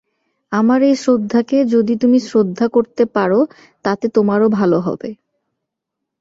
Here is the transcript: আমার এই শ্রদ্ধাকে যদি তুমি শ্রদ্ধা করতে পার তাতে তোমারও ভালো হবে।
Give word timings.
আমার 0.51 0.79
এই 0.81 0.95
শ্রদ্ধাকে 0.95 1.57
যদি 1.65 1.93
তুমি 1.95 2.17
শ্রদ্ধা 2.19 2.65
করতে 2.67 3.03
পার 3.05 3.31
তাতে 3.85 4.05
তোমারও 4.09 4.47
ভালো 4.49 4.77
হবে। 4.79 5.09